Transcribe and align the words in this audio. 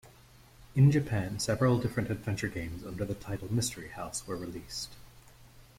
In 0.73 0.89
Japan, 0.89 1.37
several 1.37 1.77
different 1.79 2.09
adventure 2.09 2.47
games 2.47 2.83
under 2.83 3.05
the 3.05 3.13
title 3.13 3.53
"Mystery 3.53 3.89
House" 3.89 4.25
were 4.25 4.35
released. 4.35 4.89